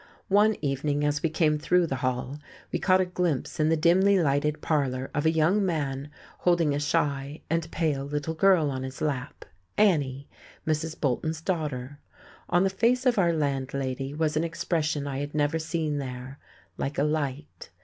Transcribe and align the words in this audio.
One 0.29 0.55
evening 0.65 1.03
as 1.05 1.21
we 1.21 1.29
came 1.29 1.59
through 1.59 1.85
the 1.85 1.97
hall 1.97 2.39
we 2.71 2.79
caught 2.79 3.01
a 3.01 3.05
glimpse 3.05 3.59
in 3.59 3.69
the 3.69 3.77
dimly 3.77 4.19
lighted 4.19 4.59
parlour 4.59 5.11
of 5.13 5.27
a 5.27 5.31
young 5.31 5.63
man 5.63 6.09
holding 6.39 6.73
a 6.73 6.79
shy 6.79 7.41
and 7.51 7.69
pale 7.69 8.03
little 8.05 8.33
girl 8.33 8.71
on 8.71 8.81
his 8.81 8.99
lap, 8.99 9.45
Annie, 9.77 10.27
Mrs. 10.65 10.99
Bolton's 10.99 11.39
daughter: 11.39 11.99
on 12.49 12.63
the 12.63 12.71
face 12.71 13.05
of 13.05 13.19
our 13.19 13.31
landlady 13.31 14.11
was 14.11 14.35
an 14.35 14.43
expression 14.43 15.05
I 15.05 15.19
had 15.19 15.35
never 15.35 15.59
seen 15.59 15.99
there, 15.99 16.39
like 16.79 16.97
a 16.97 17.03
light. 17.03 17.69